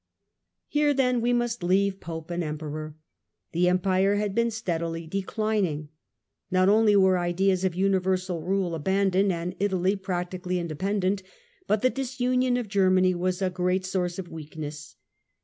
Here 0.67 0.95
then 0.95 1.21
we 1.21 1.31
must 1.31 1.61
leave 1.61 1.99
Pope 1.99 2.31
and 2.31 2.43
Emperor. 2.43 2.95
The 3.51 3.59
Condition 3.65 3.69
Empire 3.69 4.15
had 4.15 4.33
been 4.33 4.49
steadily 4.49 5.05
declining. 5.05 5.89
Not 6.49 6.69
only 6.69 6.95
werepUe 6.95 7.19
ideas 7.19 7.63
of 7.63 7.75
universal 7.75 8.41
rule 8.41 8.73
abandoned 8.73 9.31
and 9.31 9.55
Italy 9.59 9.95
practi 9.95 10.41
cally 10.41 10.57
independent, 10.57 11.21
but 11.67 11.83
the 11.83 11.91
disunion 11.91 12.57
of 12.57 12.67
Germany 12.67 13.13
was 13.13 13.43
a 13.43 13.51
great 13.51 13.85
source 13.85 14.17
of 14.17 14.27
weakness. 14.31 14.95